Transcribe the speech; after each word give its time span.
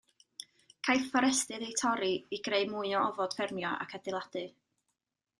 Caiff 0.87 1.03
fforestydd 1.09 1.65
eu 1.67 1.75
torri 1.81 2.09
i 2.37 2.39
greu 2.47 2.65
mwy 2.71 2.93
o 3.01 3.03
ofod 3.09 3.35
ffermio 3.37 3.75
ac 3.85 3.93
adeiladu. 3.99 4.43